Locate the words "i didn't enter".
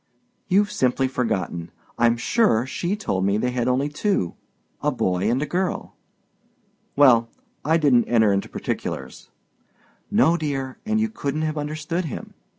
7.63-8.33